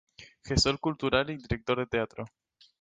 [0.43, 2.25] Gestor cultural y director de teatro.